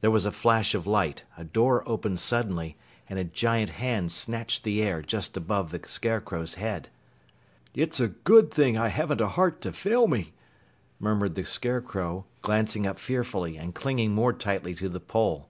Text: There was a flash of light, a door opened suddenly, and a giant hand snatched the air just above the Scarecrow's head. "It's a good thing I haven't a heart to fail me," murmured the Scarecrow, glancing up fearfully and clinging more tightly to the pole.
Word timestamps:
There 0.00 0.10
was 0.10 0.24
a 0.24 0.32
flash 0.32 0.74
of 0.74 0.86
light, 0.86 1.24
a 1.36 1.44
door 1.44 1.86
opened 1.86 2.18
suddenly, 2.18 2.78
and 3.10 3.18
a 3.18 3.24
giant 3.24 3.68
hand 3.72 4.10
snatched 4.10 4.64
the 4.64 4.82
air 4.82 5.02
just 5.02 5.36
above 5.36 5.70
the 5.70 5.78
Scarecrow's 5.84 6.54
head. 6.54 6.88
"It's 7.74 8.00
a 8.00 8.08
good 8.08 8.50
thing 8.50 8.78
I 8.78 8.88
haven't 8.88 9.20
a 9.20 9.28
heart 9.28 9.60
to 9.60 9.74
fail 9.74 10.08
me," 10.08 10.32
murmured 10.98 11.34
the 11.34 11.44
Scarecrow, 11.44 12.24
glancing 12.40 12.86
up 12.86 12.98
fearfully 12.98 13.58
and 13.58 13.74
clinging 13.74 14.12
more 14.14 14.32
tightly 14.32 14.74
to 14.76 14.88
the 14.88 14.98
pole. 14.98 15.46